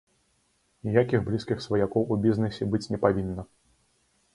Ніякіх 0.87 1.19
блізкіх 1.29 1.61
сваякоў 1.67 2.09
у 2.13 2.21
бізнэсе 2.27 2.63
быць 2.73 2.87
не 2.97 3.05
павінна. 3.09 3.51